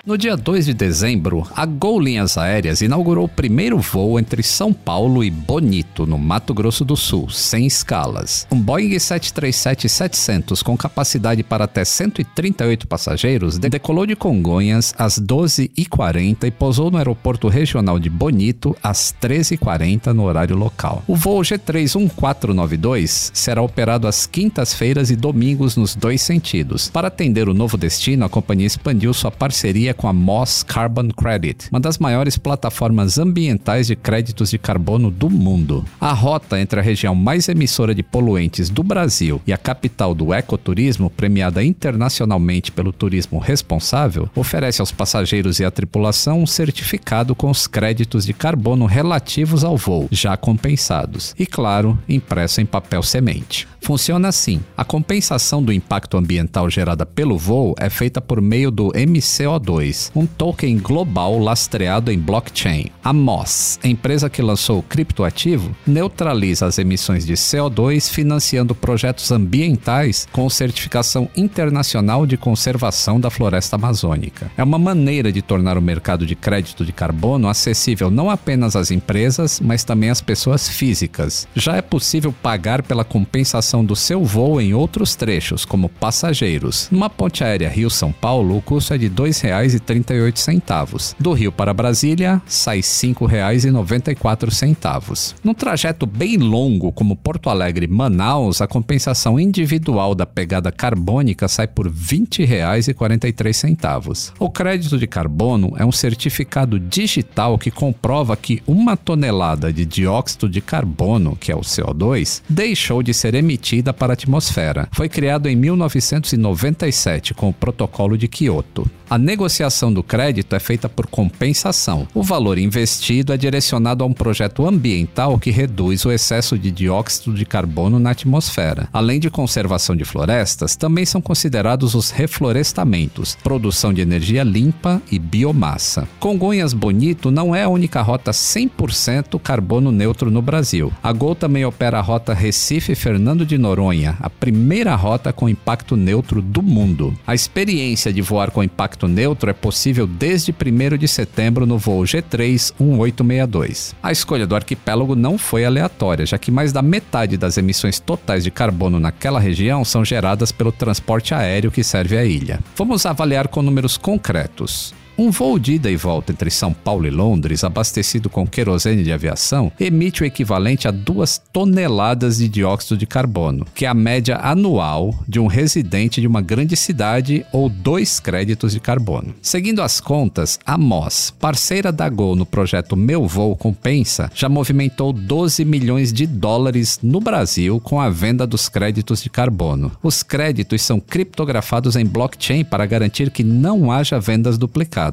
[0.06, 4.72] No dia 2 de dezembro, a Gol Linhas Aéreas inaugurou o primeiro voo entre São
[4.72, 8.46] Paulo e Bonito, no Mato Grosso do Sul, sem escalas.
[8.50, 16.50] Um Boeing 737-700 com capacidade para até 138 passageiros decolou de Congonhas às 12h40 e
[16.50, 21.04] pousou no aeroporto regional de Bonito às 13h40 no horário local.
[21.06, 26.88] O voo G31492 será operado às quintas-feiras e domingos nos dois sentidos.
[26.88, 31.68] Para atender o novo destino, a companhia expandiu sua parceria com a Moss Carbon Credit,
[31.70, 35.84] uma das maiores plataformas ambientais de créditos de carbono do mundo.
[36.00, 40.32] A rota entre a região mais emissora de poluentes do Brasil e a capital do
[40.32, 47.50] ecoturismo, premiada internacionalmente pelo turismo responsável, oferece aos passageiros e à tripulação um certificado com
[47.50, 53.66] os créditos de carbono relativos ao voo, já compensados, e claro, impresso em papel semente.
[53.80, 58.88] Funciona assim: a compensação do impacto ambiental gerada pelo voo é feita por meio do
[58.92, 59.79] MCO2,
[60.14, 62.86] um token global lastreado em blockchain.
[63.02, 70.28] A Moss, empresa que lançou o criptoativo, neutraliza as emissões de CO2 financiando projetos ambientais
[70.32, 74.50] com certificação internacional de conservação da floresta amazônica.
[74.56, 78.90] É uma maneira de tornar o mercado de crédito de carbono acessível não apenas às
[78.90, 81.48] empresas, mas também às pessoas físicas.
[81.54, 86.88] Já é possível pagar pela compensação do seu voo em outros trechos, como passageiros.
[86.90, 91.14] Numa ponte aérea Rio-São Paulo, o custo é de R$ 2,38.
[91.18, 95.34] Do Rio para Brasília, sai R$ 5,94.
[95.44, 101.86] Num trajeto bem longo, como Porto Alegre-Manaus, a compensação individual da pegada carbônica sai por
[101.86, 104.32] R$ 20,43.
[104.38, 110.48] O crédito de carbono é um certificado digital que comprova que uma tonelada de dióxido
[110.48, 114.88] de carbono, que é o CO2, deixou de ser emitida para a atmosfera.
[114.92, 118.88] Foi criado em 1997 com o Protocolo de Kyoto.
[119.08, 119.59] A negociação
[119.92, 122.08] do crédito é feita por compensação.
[122.14, 127.34] O valor investido é direcionado a um projeto ambiental que reduz o excesso de dióxido
[127.34, 128.88] de carbono na atmosfera.
[128.90, 135.18] Além de conservação de florestas, também são considerados os reflorestamentos, produção de energia limpa e
[135.18, 136.08] biomassa.
[136.18, 140.90] Congonhas Bonito não é a única rota 100% carbono neutro no Brasil.
[141.02, 146.40] A Gol também opera a rota Recife-Fernando de Noronha, a primeira rota com impacto neutro
[146.40, 147.14] do mundo.
[147.26, 152.02] A experiência de voar com impacto neutro é possível desde 1 de setembro no voo
[152.02, 153.94] G3 1862.
[154.02, 158.44] A escolha do arquipélago não foi aleatória, já que mais da metade das emissões totais
[158.44, 162.60] de carbono naquela região são geradas pelo transporte aéreo que serve a ilha.
[162.76, 164.94] Vamos avaliar com números concretos.
[165.20, 169.12] Um voo de ida e volta entre São Paulo e Londres, abastecido com querosene de
[169.12, 174.38] aviação, emite o equivalente a duas toneladas de dióxido de carbono, que é a média
[174.38, 179.34] anual de um residente de uma grande cidade ou dois créditos de carbono.
[179.42, 185.12] Seguindo as contas, a Moss, parceira da Gol no projeto Meu Voo Compensa, já movimentou
[185.12, 189.92] 12 milhões de dólares no Brasil com a venda dos créditos de carbono.
[190.02, 195.09] Os créditos são criptografados em blockchain para garantir que não haja vendas duplicadas.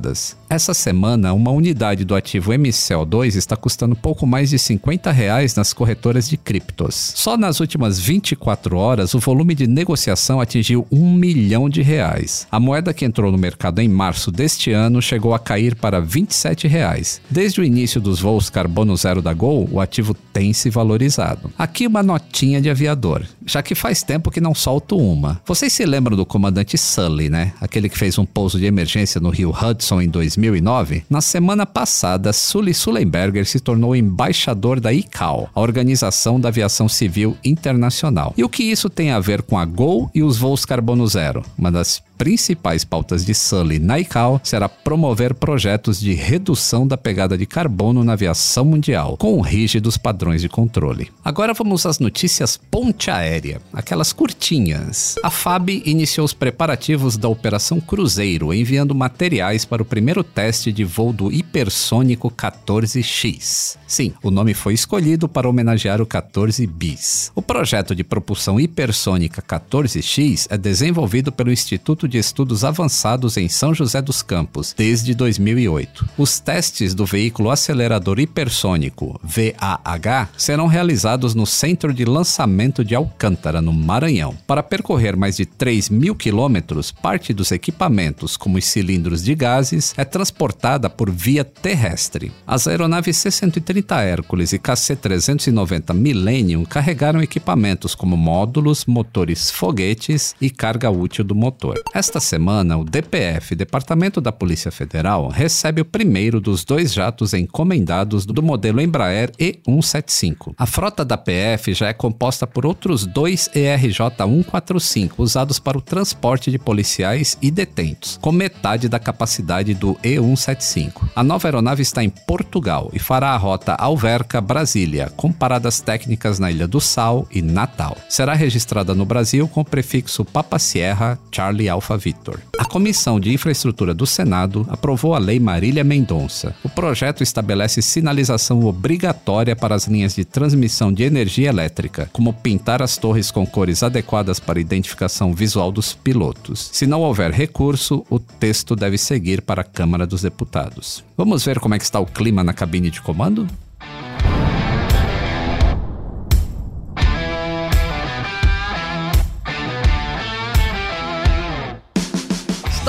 [0.49, 5.73] Essa semana, uma unidade do ativo MCO2 está custando pouco mais de 50 reais nas
[5.73, 7.11] corretoras de criptos.
[7.15, 12.47] Só nas últimas 24 horas, o volume de negociação atingiu um milhão de reais.
[12.49, 16.67] A moeda que entrou no mercado em março deste ano chegou a cair para 27
[16.67, 17.21] reais.
[17.29, 21.51] Desde o início dos voos carbono zero da Gol, o ativo tem se valorizado.
[21.57, 25.41] Aqui uma notinha de aviador, já que faz tempo que não solto uma.
[25.45, 27.53] Vocês se lembram do comandante Sully, né?
[27.59, 31.65] Aquele que fez um pouso de emergência no rio Hudson Hudson em 2009, na semana
[31.65, 38.33] passada, Sully Sullenberger se tornou embaixador da ICAO, a Organização da Aviação Civil Internacional.
[38.35, 41.43] E o que isso tem a ver com a Gol e os voos carbono zero?
[41.57, 47.37] Uma das principais pautas de Sully na ICAO será promover projetos de redução da pegada
[47.37, 51.09] de carbono na aviação mundial, com rígidos padrões de controle.
[51.23, 55.15] Agora vamos às notícias ponte aérea, aquelas curtinhas.
[55.23, 60.83] A FAB iniciou os preparativos da Operação Cruzeiro, enviando materiais para o primeiro teste de
[60.83, 63.77] voo do hipersônico 14X.
[63.85, 67.31] Sim, o nome foi escolhido para homenagear o 14 bis.
[67.35, 73.73] O projeto de propulsão hipersônica 14X é desenvolvido pelo Instituto De Estudos Avançados em São
[73.73, 76.07] José dos Campos desde 2008.
[76.17, 83.61] Os testes do veículo acelerador hipersônico VAH serão realizados no Centro de Lançamento de Alcântara,
[83.61, 84.35] no Maranhão.
[84.45, 89.93] Para percorrer mais de 3 mil quilômetros, parte dos equipamentos, como os cilindros de gases,
[89.97, 92.31] é transportada por via terrestre.
[92.45, 100.89] As aeronaves C-130 Hércules e KC-390 Millennium carregaram equipamentos como módulos, motores foguetes e carga
[100.89, 101.81] útil do motor.
[101.97, 108.23] Esta semana, o DPF, Departamento da Polícia Federal, recebe o primeiro dos dois jatos encomendados
[108.23, 110.53] do modelo Embraer E175.
[110.55, 116.51] A frota da PF já é composta por outros dois ERJ-145 usados para o transporte
[116.51, 121.09] de policiais e detentos, com metade da capacidade do E175.
[121.15, 126.51] A nova aeronave está em Portugal e fará a rota Alverca-Brasília, com paradas técnicas na
[126.51, 127.97] Ilha do Sal e Natal.
[128.07, 132.41] Será registrada no Brasil com o prefixo Papa Sierra Charlie Victor.
[132.57, 136.55] A Comissão de Infraestrutura do Senado aprovou a Lei Marília Mendonça.
[136.63, 142.81] O projeto estabelece sinalização obrigatória para as linhas de transmissão de energia elétrica, como pintar
[142.81, 146.69] as torres com cores adequadas para identificação visual dos pilotos.
[146.73, 151.03] Se não houver recurso, o texto deve seguir para a Câmara dos Deputados.
[151.15, 153.47] Vamos ver como é que está o clima na cabine de comando?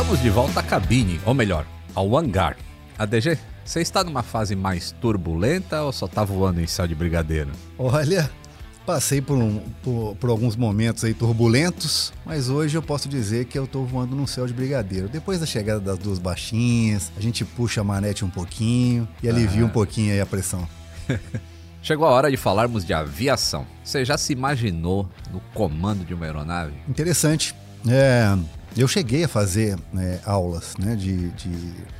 [0.08, 2.56] Estamos de volta à cabine, ou melhor, ao hangar.
[2.98, 7.50] ADG, você está numa fase mais turbulenta ou só está voando em céu de brigadeiro?
[7.78, 8.30] Olha,
[8.86, 13.58] passei por, um, por, por, alguns momentos aí turbulentos, mas hoje eu posso dizer que
[13.58, 15.10] eu tô voando num céu de brigadeiro.
[15.10, 19.62] Depois da chegada das duas baixinhas, a gente puxa a manete um pouquinho e alivia
[19.62, 19.66] ah.
[19.66, 20.66] um pouquinho aí a pressão.
[21.82, 23.66] Chegou a hora de falarmos de aviação.
[23.84, 26.72] Você já se imaginou no comando de uma aeronave?
[26.88, 27.54] Interessante.
[27.86, 28.34] É,
[28.76, 31.50] eu cheguei a fazer né, aulas né, de, de,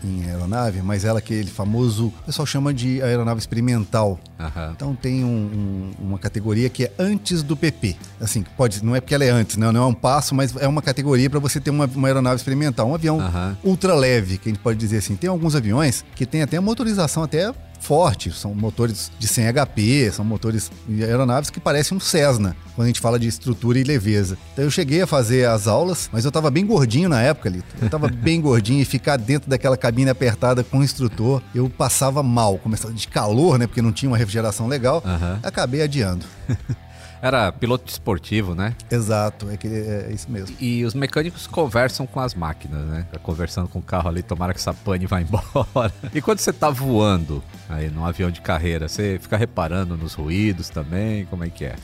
[0.05, 4.19] em aeronave, mas ela aquele famoso, o pessoal chama de aeronave experimental.
[4.39, 4.73] Uhum.
[4.73, 7.97] Então tem um, um, uma categoria que é antes do PP.
[8.21, 10.69] Assim, pode, não é porque ela é antes, né, não é um passo, mas é
[10.69, 13.57] uma categoria para você ter uma, uma, aeronave experimental, um avião uhum.
[13.65, 15.17] ultra leve, que a gente pode dizer assim.
[15.17, 20.25] Tem alguns aviões que tem até motorização até forte, são motores de 100 HP, são
[20.25, 24.37] motores de aeronaves que parecem um Cessna, quando a gente fala de estrutura e leveza.
[24.53, 27.75] Então eu cheguei a fazer as aulas, mas eu estava bem gordinho na época, Lito.
[27.81, 32.23] Eu estava bem gordinho e ficar dentro daquela cabine apertada com o instrutor, eu passava
[32.23, 35.39] mal, começava de calor, né, porque não tinha uma refrigeração legal, uhum.
[35.43, 36.25] acabei adiando.
[37.21, 38.75] Era piloto esportivo, né?
[38.91, 40.55] Exato, é, que, é isso mesmo.
[40.61, 43.07] E, e, os mecânicos conversam com as máquinas, né?
[43.11, 45.93] Tá conversando com o carro ali, tomara que essa pane vá embora.
[46.15, 50.69] E quando você tá voando aí num avião de carreira, você fica reparando nos ruídos
[50.69, 51.25] também?
[51.27, 51.77] Como é que é?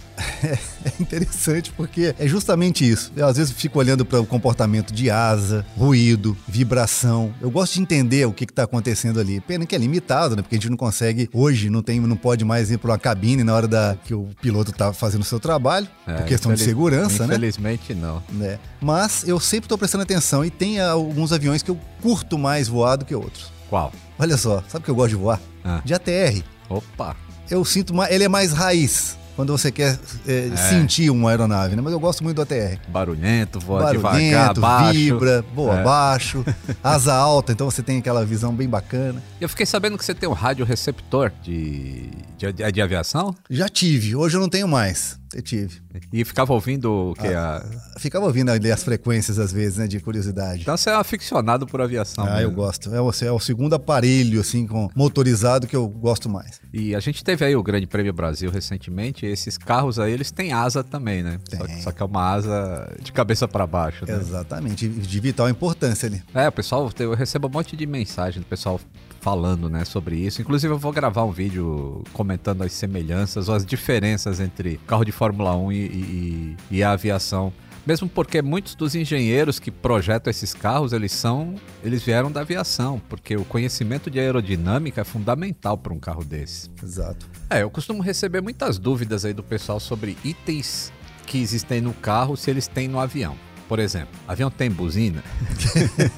[0.42, 3.12] É, é interessante porque é justamente isso.
[3.16, 7.34] Eu às vezes fico olhando para o comportamento de asa, ruído, vibração.
[7.40, 9.40] Eu gosto de entender o que está acontecendo ali.
[9.40, 10.42] Pena que é limitado, né?
[10.42, 13.42] Porque a gente não consegue, hoje não tem, não pode mais ir para uma cabine
[13.42, 16.62] na hora da, que o piloto tá fazendo o seu trabalho, é, por questão de
[16.62, 17.72] segurança, infelizmente, né?
[17.74, 18.46] Infelizmente não.
[18.46, 18.58] É.
[18.80, 22.96] Mas eu sempre estou prestando atenção e tem alguns aviões que eu curto mais voar
[22.96, 23.52] do que outros.
[23.68, 23.92] Qual?
[24.18, 25.40] Olha só, sabe o que eu gosto de voar?
[25.64, 25.80] Ah.
[25.84, 26.42] De ATR.
[26.68, 27.16] Opa!
[27.50, 28.12] Eu sinto mais.
[28.12, 30.56] Ele é mais raiz quando você quer é, é.
[30.56, 31.82] sentir uma aeronave, né?
[31.82, 32.78] Mas eu gosto muito do ATR.
[32.88, 34.92] Barulhento, voa Barulhento, devagar, baixo.
[34.92, 35.82] vibra, voa é.
[35.82, 36.44] baixo,
[36.82, 39.22] asa alta, então você tem aquela visão bem bacana.
[39.40, 43.34] Eu fiquei sabendo que você tem um rádio receptor de, de, de aviação?
[43.50, 45.18] Já tive, hoje eu não tenho mais.
[45.34, 45.82] Eu tive.
[46.12, 47.26] E ficava ouvindo o que?
[47.26, 47.98] Ah, a...
[47.98, 49.86] Ficava ouvindo ali as frequências, às vezes, né?
[49.86, 50.62] De curiosidade.
[50.62, 52.24] Então você é aficionado por aviação.
[52.24, 52.42] Ah, mesmo.
[52.42, 52.94] eu gosto.
[52.94, 56.60] É o, é o segundo aparelho, assim, com motorizado que eu gosto mais.
[56.72, 59.26] E a gente teve aí o Grande Prêmio Brasil recentemente.
[59.26, 61.38] esses carros aí, eles têm asa também, né?
[61.50, 64.04] Só, só, que é uma asa de cabeça para baixo.
[64.06, 64.14] Né?
[64.14, 64.88] Exatamente.
[64.88, 66.22] De vital importância ali.
[66.32, 68.80] É, o pessoal, eu recebo um monte de mensagem do pessoal
[69.24, 70.42] falando, né, sobre isso.
[70.42, 75.12] Inclusive eu vou gravar um vídeo comentando as semelhanças ou as diferenças entre carro de
[75.12, 77.50] Fórmula 1 e, e, e a aviação.
[77.86, 83.00] Mesmo porque muitos dos engenheiros que projetam esses carros, eles são, eles vieram da aviação,
[83.08, 86.70] porque o conhecimento de aerodinâmica é fundamental para um carro desse.
[86.82, 87.26] Exato.
[87.48, 90.92] É, eu costumo receber muitas dúvidas aí do pessoal sobre itens
[91.26, 93.36] que existem no carro se eles têm no avião.
[93.68, 95.24] Por exemplo, avião tem buzina?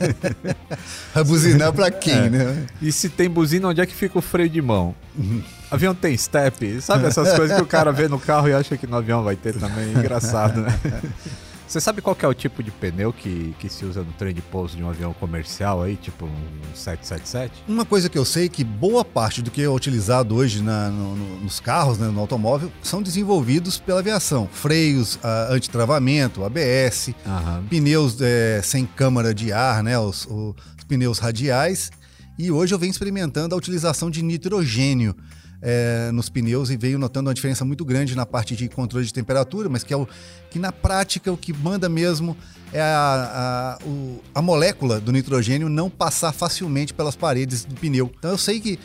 [1.15, 2.29] a buzina é pra quem, é.
[2.31, 2.67] né?
[2.83, 4.95] E se tem buzina, onde é que fica o freio de mão?
[5.71, 6.81] Avião tem step?
[6.81, 9.37] Sabe essas coisas que o cara vê no carro e acha que no avião vai
[9.37, 9.93] ter também?
[9.93, 10.79] Engraçado, né?
[11.67, 14.41] Você sabe qual é o tipo de pneu que, que se usa no trem de
[14.41, 17.65] pouso de um avião comercial aí, tipo um 777?
[17.67, 20.91] Uma coisa que eu sei é que boa parte do que é utilizado hoje na,
[20.91, 24.49] no, no, nos carros, né, no automóvel, são desenvolvidos pela aviação.
[24.53, 27.65] Freios, a, antitravamento, ABS, Aham.
[27.69, 31.91] pneus é, sem câmara de ar, né, os, os pneus radiais.
[32.39, 35.17] E hoje eu venho experimentando a utilização de nitrogênio
[35.69, 39.13] é, nos pneus e venho notando uma diferença muito grande na parte de controle de
[39.13, 40.07] temperatura, mas que é o
[40.49, 42.37] que na prática o que manda mesmo
[42.73, 48.13] é a, a, o- a molécula do nitrogênio não passar facilmente pelas paredes do pneu.
[48.17, 48.79] Então eu sei que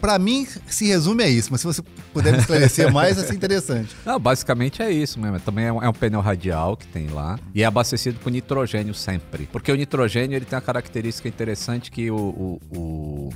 [0.00, 3.34] para mim se resume a isso, mas se você puder me esclarecer mais, vai ser
[3.34, 3.94] interessante.
[4.04, 5.40] Não, basicamente é isso mesmo.
[5.40, 8.94] Também é um, é um pneu radial que tem lá e é abastecido por nitrogênio
[8.94, 9.46] sempre.
[9.52, 13.28] Porque o nitrogênio ele tem uma característica interessante que o, o, o,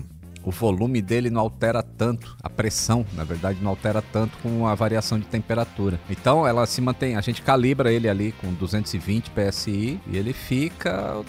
[0.47, 4.77] o volume dele não altera tanto, a pressão, na verdade, não altera tanto com a
[4.77, 5.99] variação de temperatura.
[6.09, 11.21] Então ela se mantém, a gente calibra ele ali com 220 PSI e ele fica.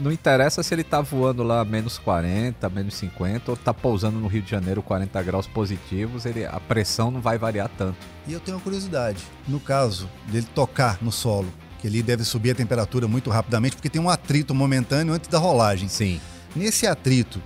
[0.00, 4.26] Não interessa se ele tá voando lá menos 40, menos 50 ou tá pousando no
[4.26, 7.98] Rio de Janeiro 40 graus positivos, ele, a pressão não vai variar tanto.
[8.26, 9.22] E eu tenho uma curiosidade.
[9.46, 13.90] No caso dele tocar no solo, que ele deve subir a temperatura muito rapidamente, porque
[13.90, 15.90] tem um atrito momentâneo antes da rolagem.
[15.90, 16.18] Sim.
[16.56, 17.42] Nesse atrito,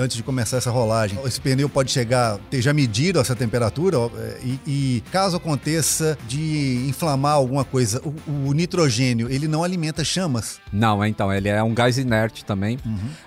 [0.00, 4.40] antes de começar essa rolagem, esse pneu pode chegar, ter já medido essa temperatura eh,
[4.42, 10.58] e, e caso aconteça de inflamar alguma coisa, o, o nitrogênio, ele não alimenta chamas.
[10.72, 12.78] Não, é, então, ele é um gás inerte também.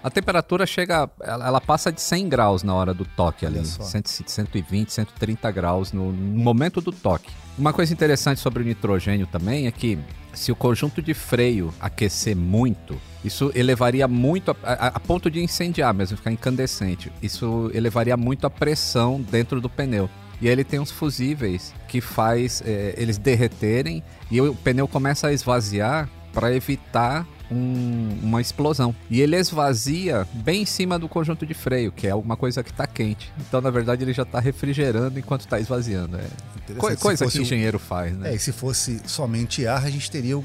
[0.03, 3.67] A temperatura chega, ela, ela passa de 100 graus na hora do toque Olha ali.
[3.67, 3.83] só.
[3.83, 7.29] 100, 120, 130 graus no, no momento do toque.
[7.57, 9.97] Uma coisa interessante sobre o nitrogênio também é que
[10.33, 15.41] se o conjunto de freio aquecer muito, isso elevaria muito, a, a- a ponto de
[15.43, 17.11] incendiar mesmo, ficar incandescente.
[17.21, 20.09] Isso elevaria muito a pressão dentro do pneu.
[20.41, 25.27] E aí ele tem uns fusíveis que faz eh, eles derreterem e o pneu começa
[25.27, 28.95] a esvaziar para evitar um- uma explosão.
[29.09, 32.71] E ele esvazia bem em cima do conjunto de freio, que é alguma coisa que
[32.71, 33.31] está quente.
[33.39, 36.17] Então, na verdade, ele já está refrigerando enquanto está esvaziando.
[36.17, 38.31] É co- coisa que um- engenheiro faz, né?
[38.31, 40.43] É, e se fosse somente ar, a gente teria o,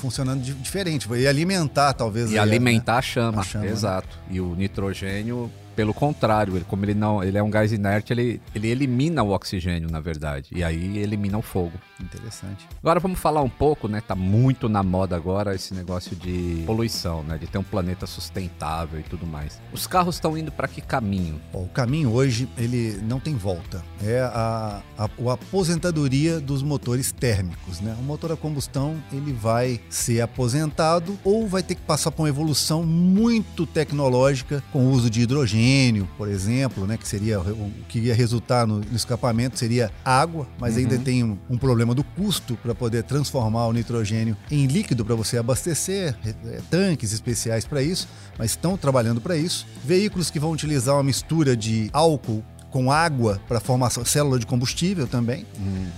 [0.00, 1.06] funcionando di- diferente.
[1.14, 2.30] Ia alimentar, talvez.
[2.32, 3.70] E alimentar a chama, A chama, né?
[3.70, 4.18] exato.
[4.30, 8.38] E o nitrogênio, pelo contrário, ele, como ele não, ele é um gás inerte, ele,
[8.54, 10.50] ele elimina o oxigênio, na verdade.
[10.54, 11.72] E aí elimina o fogo.
[11.98, 12.66] Interessante.
[12.82, 14.00] Agora vamos falar um pouco, né?
[14.00, 17.38] Tá muito na moda agora esse negócio de poluição, né?
[17.38, 19.58] De ter um planeta sustentável e tudo mais.
[19.72, 21.40] Os carros estão indo para que caminho?
[21.52, 23.82] Ó, o caminho hoje, ele não tem volta.
[24.02, 27.96] É a, a, a aposentadoria dos motores térmicos, né?
[27.98, 32.28] O motor a combustão, ele vai ser aposentado ou vai ter que passar por uma
[32.28, 35.69] evolução muito tecnológica com o uso de hidrogênio,
[36.16, 36.96] por exemplo, né?
[36.96, 41.38] Que seria o que ia resultar no, no escapamento seria água, mas ainda tem um,
[41.48, 46.60] um problema do custo para poder transformar o nitrogênio em líquido para você abastecer, é,
[46.70, 49.66] tanques especiais para isso, mas estão trabalhando para isso.
[49.84, 55.06] Veículos que vão utilizar uma mistura de álcool com água para formação célula de combustível
[55.06, 55.44] também.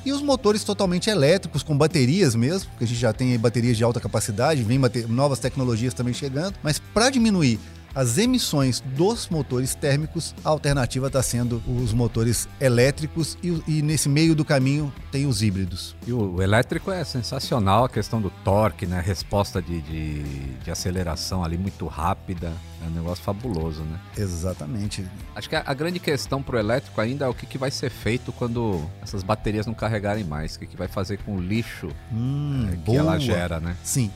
[0.05, 3.85] E os motores totalmente elétricos, com baterias mesmo, que a gente já tem baterias de
[3.85, 6.55] alta capacidade, vem novas tecnologias também chegando.
[6.63, 7.61] Mas para diminuir
[7.95, 13.83] as emissões dos motores térmicos, a alternativa está sendo os motores elétricos e, o- e
[13.83, 15.95] nesse meio do caminho tem os híbridos.
[16.07, 19.01] E o, o elétrico é sensacional, a questão do torque, né?
[19.05, 20.23] Resposta de, de,
[20.65, 22.53] de aceleração ali muito rápida.
[22.85, 24.01] É um negócio fabuloso, né?
[24.19, 25.07] Exatamente.
[25.37, 27.91] Acho que a, a grande questão pro elétrico ainda é o que, que vai ser
[27.91, 30.57] feito quando essas baterias não carregarem mais.
[30.57, 32.99] O que, que vai fazer com o lixo Hum, é, que boa.
[32.99, 33.77] ela gera, né?
[33.85, 34.11] Sim,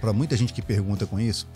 [0.00, 1.46] para muita gente que pergunta com isso,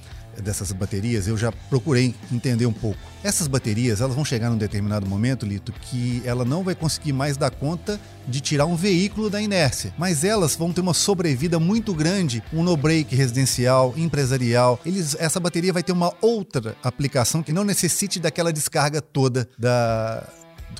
[0.42, 2.99] dessas baterias, eu já procurei entender um pouco.
[3.23, 7.37] Essas baterias, elas vão chegar num determinado momento, Lito, que ela não vai conseguir mais
[7.37, 9.94] dar conta de tirar um veículo da inércia.
[9.97, 14.79] Mas elas vão ter uma sobrevida muito grande, um no-break residencial, empresarial.
[14.85, 20.27] Eles, essa bateria vai ter uma outra aplicação que não necessite daquela descarga toda da,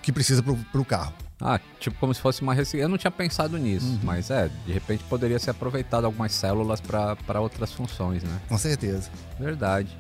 [0.03, 1.24] que precisa para o carro.
[1.47, 2.85] Ah, tipo como se fosse uma reciclagem.
[2.85, 7.39] Eu não tinha pensado nisso, mas é, de repente poderia ser aproveitado algumas células para
[7.39, 8.41] outras funções, né?
[8.49, 9.11] Com certeza.
[9.39, 9.95] Verdade.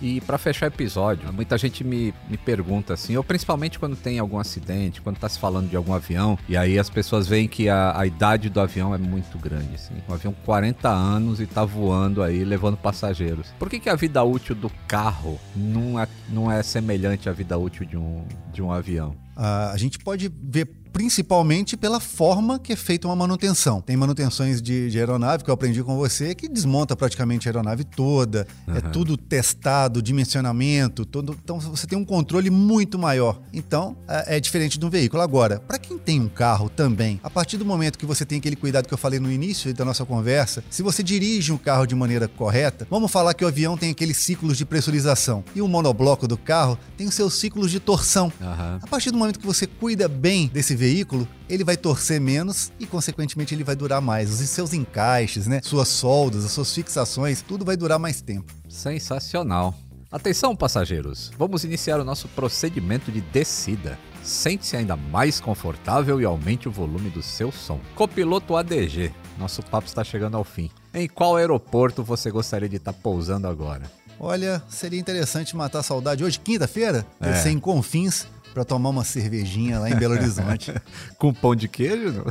[0.00, 4.18] E para fechar o episódio, muita gente me, me pergunta assim, ou principalmente quando tem
[4.18, 7.68] algum acidente, quando tá se falando de algum avião, e aí as pessoas veem que
[7.68, 9.94] a, a idade do avião é muito grande, assim.
[10.08, 13.48] Um avião com 40 anos e tá voando aí, levando passageiros.
[13.58, 17.58] Por que, que a vida útil do carro não é, não é semelhante à vida
[17.58, 19.16] útil de um, de um avião?
[19.38, 23.80] A gente pode ver principalmente pela forma que é feita uma manutenção.
[23.80, 27.84] Tem manutenções de, de aeronave que eu aprendi com você que desmonta praticamente a aeronave
[27.84, 28.76] toda, uhum.
[28.76, 33.40] é tudo testado, dimensionamento, todo, então você tem um controle muito maior.
[33.52, 35.22] Então é, é diferente de um veículo.
[35.22, 38.56] Agora, para quem tem um carro também, a partir do momento que você tem aquele
[38.56, 41.94] cuidado que eu falei no início da nossa conversa, se você dirige um carro de
[41.94, 46.26] maneira correta, vamos falar que o avião tem aqueles ciclos de pressurização e o monobloco
[46.26, 48.32] do carro tem os seus ciclos de torção.
[48.40, 48.78] Uhum.
[48.82, 52.86] A partir do momento que você cuida bem desse veículo, ele vai torcer menos e,
[52.86, 54.30] consequentemente, ele vai durar mais.
[54.30, 55.60] Os seus encaixes, né?
[55.62, 58.52] Suas soldas, as suas fixações, tudo vai durar mais tempo.
[58.68, 59.74] Sensacional.
[60.10, 61.30] Atenção, passageiros!
[61.36, 63.98] Vamos iniciar o nosso procedimento de descida.
[64.22, 67.78] Sente-se ainda mais confortável e aumente o volume do seu som.
[67.94, 70.70] Copiloto ADG, nosso papo está chegando ao fim.
[70.94, 73.82] Em qual aeroporto você gostaria de estar pousando agora?
[74.20, 77.34] Olha, seria interessante matar a saudade hoje, quinta-feira, é.
[77.34, 78.26] ser em Confins,
[78.58, 80.74] para tomar uma cervejinha lá em Belo Horizonte.
[81.16, 82.10] Com pão de queijo?
[82.10, 82.24] Não?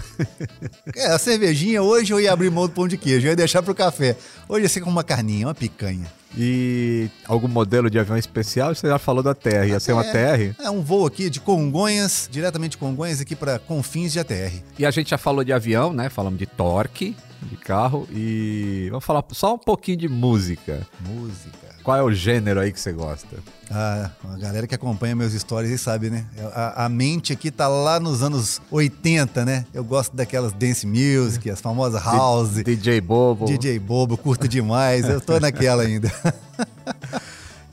[0.93, 3.63] é, a cervejinha hoje eu ia abrir mão do pão de queijo, eu ia deixar
[3.63, 4.17] pro café.
[4.49, 6.05] Hoje ia ser com uma carninha, uma picanha.
[6.37, 8.75] E algum modelo de avião especial?
[8.75, 10.53] Você já falou da TR, ia ser uma TR?
[10.61, 14.61] É um voo aqui de Congonhas, diretamente de Congonhas aqui para Confins de ATR.
[14.77, 16.09] E a gente já falou de avião, né?
[16.09, 20.85] Falamos de torque, de carro e vamos falar só um pouquinho de música.
[21.07, 21.66] Música.
[21.87, 23.37] Qual é o gênero aí que você gosta?
[23.71, 26.25] Ah, a galera que acompanha meus stories aí sabe, né?
[26.53, 29.65] A, a, mente aqui tá lá nos anos 80, né?
[29.73, 32.55] Eu gosto daquelas dance music, as famosas house.
[32.55, 33.45] D DJ Bobo.
[33.45, 35.07] DJ Bobo, curto demais.
[35.07, 36.11] Eu tô naquela ainda.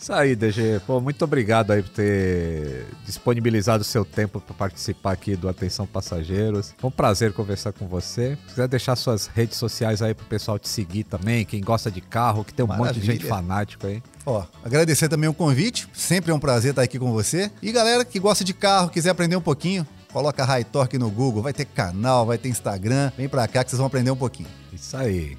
[0.05, 0.83] Isso aí, DG.
[0.87, 5.87] Pô, muito obrigado aí por ter disponibilizado o seu tempo para participar aqui do Atenção
[5.87, 6.75] Passageiros.
[6.77, 8.37] Foi um prazer conversar com você.
[8.43, 12.03] Se quiser deixar suas redes sociais aí pro pessoal te seguir também, quem gosta de
[12.03, 12.93] carro, que tem um Maravilha.
[12.93, 14.03] monte de gente fanático aí.
[14.27, 15.89] Ó, agradecer também o convite.
[15.95, 17.51] Sempre é um prazer estar aqui com você.
[17.63, 21.43] E galera que gosta de carro, quiser aprender um pouquinho, coloca High Torque no Google.
[21.43, 23.11] Vai ter canal, vai ter Instagram.
[23.17, 24.51] Vem pra cá que vocês vão aprender um pouquinho.
[24.71, 25.39] Isso aí.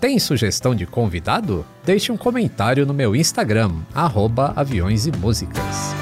[0.00, 1.66] Tem sugestão de convidado?
[1.84, 5.92] Deixe um comentário no meu Instagram, arroba aviões e músicas.